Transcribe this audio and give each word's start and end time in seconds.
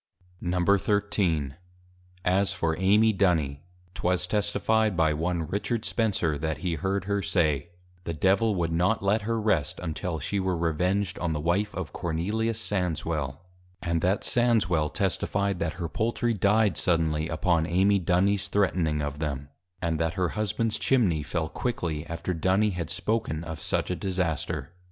XIII. 0.43 1.51
As 2.25 2.51
for 2.53 2.75
Amy 2.79 3.13
Duny, 3.13 3.59
'twas 3.93 4.25
Testifi'd 4.25 4.97
by 4.97 5.13
one 5.13 5.45
Richard 5.47 5.85
Spencer 5.85 6.39
that 6.39 6.57
he 6.57 6.73
heard 6.73 7.05
her 7.05 7.21
say, 7.21 7.69
The 8.05 8.13
Devil 8.15 8.55
would 8.55 8.71
not 8.71 9.03
let 9.03 9.21
her 9.21 9.39
Rest; 9.39 9.79
until 9.79 10.17
she 10.17 10.39
were 10.39 10.57
Revenged 10.57 11.19
on 11.19 11.33
the 11.33 11.39
Wife 11.39 11.71
of 11.75 11.93
+Cornelius 11.93 12.59
Sandswel+. 12.59 13.41
And 13.83 14.01
that 14.01 14.23
Sandswel 14.23 14.91
testifi'd, 14.91 15.59
that 15.59 15.73
her 15.73 15.87
Poultry 15.87 16.33
dy'd 16.33 16.77
suddenly, 16.77 17.27
upon 17.29 17.67
Amy 17.67 17.99
Dunys 17.99 18.47
threatning 18.49 19.03
of 19.03 19.19
them; 19.19 19.49
and 19.83 19.99
that 19.99 20.15
her 20.15 20.29
Husbands 20.29 20.79
Chimney 20.79 21.21
fell, 21.21 21.47
quickly 21.47 22.07
after 22.07 22.33
Duny 22.33 22.71
had 22.73 22.89
spoken 22.89 23.43
of 23.43 23.61
such 23.61 23.91
a 23.91 23.95
disaster. 23.95 24.73